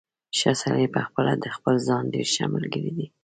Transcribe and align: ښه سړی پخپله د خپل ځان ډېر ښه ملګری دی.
ښه 0.37 0.51
سړی 0.61 0.87
پخپله 0.95 1.33
د 1.39 1.45
خپل 1.55 1.75
ځان 1.87 2.03
ډېر 2.13 2.27
ښه 2.33 2.45
ملګری 2.55 2.91
دی. 2.97 3.07